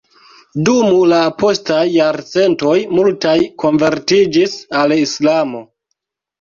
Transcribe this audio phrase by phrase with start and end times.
[0.69, 5.67] Dum la postaj jarcentoj multaj konvertiĝis al Islamo.